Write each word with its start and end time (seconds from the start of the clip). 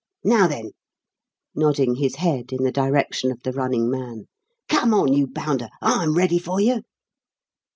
Now, 0.23 0.47
then" 0.47 0.71
nodding 1.53 1.93
his 1.97 2.15
head 2.15 2.51
in 2.51 2.63
the 2.63 2.71
direction 2.71 3.31
of 3.31 3.43
the 3.43 3.51
running 3.51 3.87
man 3.87 4.25
"come 4.67 4.95
on 4.95 5.13
you 5.13 5.27
bounder; 5.27 5.69
I'm 5.79 6.15
ready 6.17 6.39
for 6.39 6.59
you!" 6.59 6.81